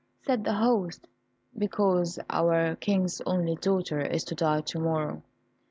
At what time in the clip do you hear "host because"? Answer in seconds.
0.53-2.17